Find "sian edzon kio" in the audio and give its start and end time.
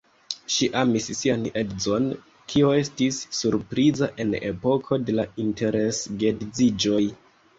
1.17-2.71